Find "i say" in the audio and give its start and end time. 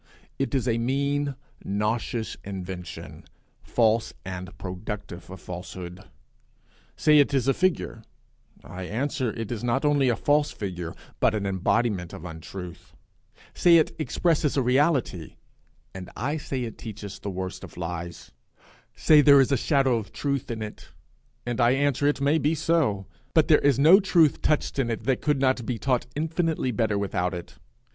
16.17-16.63